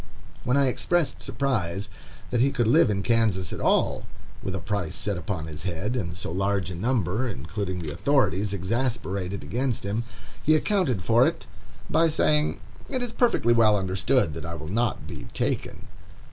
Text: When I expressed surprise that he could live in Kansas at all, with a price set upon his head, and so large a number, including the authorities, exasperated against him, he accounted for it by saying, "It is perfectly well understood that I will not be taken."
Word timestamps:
When 0.45 0.57
I 0.57 0.65
expressed 0.65 1.21
surprise 1.21 1.87
that 2.31 2.41
he 2.41 2.49
could 2.49 2.65
live 2.67 2.89
in 2.89 3.03
Kansas 3.03 3.53
at 3.53 3.59
all, 3.61 4.07
with 4.41 4.55
a 4.55 4.59
price 4.59 4.95
set 4.95 5.15
upon 5.15 5.45
his 5.45 5.61
head, 5.61 5.95
and 5.95 6.17
so 6.17 6.31
large 6.31 6.71
a 6.71 6.75
number, 6.75 7.27
including 7.27 7.83
the 7.83 7.91
authorities, 7.91 8.51
exasperated 8.51 9.43
against 9.43 9.83
him, 9.83 10.03
he 10.41 10.55
accounted 10.55 11.03
for 11.03 11.27
it 11.27 11.45
by 11.87 12.09
saying, 12.09 12.61
"It 12.89 13.03
is 13.03 13.11
perfectly 13.11 13.53
well 13.53 13.77
understood 13.77 14.33
that 14.33 14.43
I 14.43 14.55
will 14.55 14.69
not 14.69 15.05
be 15.05 15.27
taken." 15.35 15.85